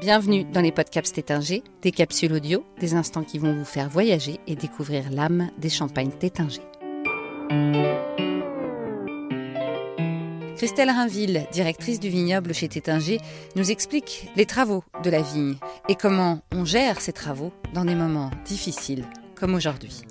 [0.00, 4.38] Bienvenue dans les podcasts Tétinger, des capsules audio, des instants qui vont vous faire voyager
[4.46, 6.62] et découvrir l'âme des champagnes Tétinger.
[10.56, 13.18] Christelle Rainville, directrice du vignoble chez Tétinger,
[13.56, 15.56] nous explique les travaux de la vigne
[15.88, 19.04] et comment on gère ces travaux dans des moments difficiles
[19.34, 20.02] comme aujourd'hui.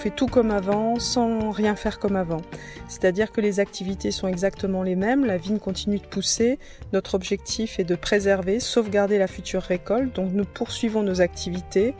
[0.00, 2.40] Fait tout comme avant, sans rien faire comme avant.
[2.88, 6.58] C'est-à-dire que les activités sont exactement les mêmes, la vigne continue de pousser.
[6.94, 10.16] Notre objectif est de préserver, sauvegarder la future récolte.
[10.16, 11.94] Donc nous poursuivons nos activités.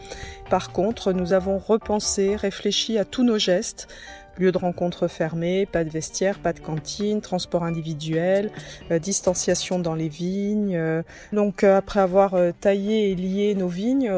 [0.48, 3.86] Par contre, nous avons repensé, réfléchi à tous nos gestes
[4.38, 8.50] lieu de rencontre fermé, pas de vestiaire, pas de cantine, transport individuel,
[8.90, 10.76] euh, distanciation dans les vignes.
[10.76, 11.02] Euh.
[11.32, 14.10] donc euh, après avoir taillé et lié nos vignes,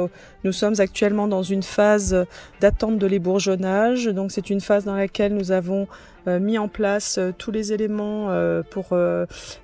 [0.44, 2.26] nous sommes actuellement dans une phase
[2.60, 4.06] d'attente de l'ébourgeonnage.
[4.06, 5.88] Donc c'est une phase dans laquelle nous avons
[6.26, 8.96] mis en place euh, tous les éléments euh, pour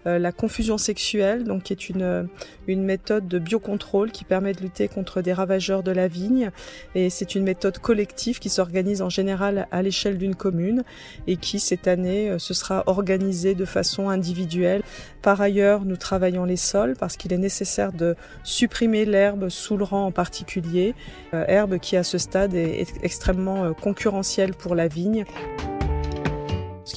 [0.04, 2.28] la confusion sexuelle, donc qui est une,
[2.66, 6.50] une méthode de biocontrôle qui permet de lutter contre des ravageurs de la vigne.
[6.94, 10.82] Et c'est une méthode collective qui s'organise en général à l'échelle d'une commune
[11.26, 14.82] et qui cette année se sera organisée de façon individuelle.
[15.22, 19.84] Par ailleurs, nous travaillons les sols parce qu'il est nécessaire de supprimer l'herbe sous le
[19.84, 20.94] rang en particulier,
[21.32, 25.24] herbe qui à ce stade est extrêmement concurrentielle pour la vigne.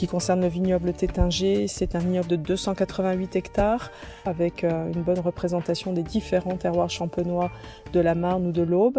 [0.01, 3.91] Qui concerne le vignoble Tétinger, c'est un vignoble de 288 hectares
[4.25, 7.51] avec euh, une bonne représentation des différents terroirs champenois
[7.93, 8.97] de la Marne ou de l'Aube.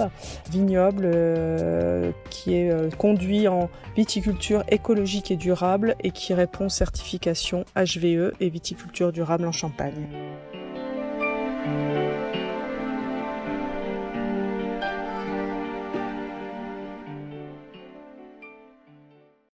[0.48, 7.64] Vignoble euh, qui est euh, conduit en viticulture écologique et durable et qui répond certification
[7.75, 10.06] HVE et viticulture durable en Champagne.